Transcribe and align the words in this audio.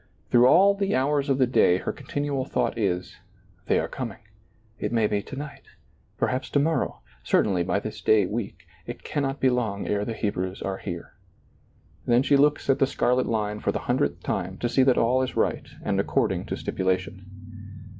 Through 0.31 0.47
all 0.47 0.73
the 0.73 0.95
hours 0.95 1.29
of 1.29 1.37
the 1.37 1.45
day 1.45 1.77
her 1.77 1.91
continual 1.91 2.43
thought 2.43 2.75
is: 2.75 3.17
They 3.67 3.77
are 3.77 3.87
coming, 3.87 4.17
it 4.79 4.91
may 4.91 5.05
be 5.05 5.21
to 5.21 5.35
night, 5.35 5.61
perhaps 6.17 6.49
to 6.49 6.59
morrow, 6.59 7.01
certainly 7.23 7.61
by 7.61 7.79
this 7.79 8.01
day 8.01 8.25
week; 8.25 8.65
it 8.87 9.03
can 9.03 9.21
not 9.21 9.39
be 9.39 9.51
long 9.51 9.85
ere 9.87 10.03
the 10.03 10.13
Hebrews 10.15 10.63
are 10.63 10.79
here. 10.79 11.13
Then 12.07 12.23
she 12.23 12.35
looks 12.35 12.67
at 12.67 12.79
the 12.79 12.87
scarlet 12.87 13.27
line 13.27 13.59
for 13.59 13.71
the 13.71 13.77
hundredth 13.85 14.23
time 14.23 14.57
to 14.57 14.69
see 14.69 14.81
that 14.81 14.97
all 14.97 15.21
is 15.21 15.35
right 15.35 15.67
and 15.83 15.99
according 15.99 16.45
to 16.47 16.55
stipula 16.55 16.97
tion. 16.97 17.85